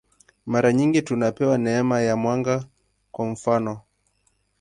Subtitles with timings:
[0.45, 2.65] Mara nyingi tunapewa neema ya mwanga,
[3.11, 3.79] kwa mfanof.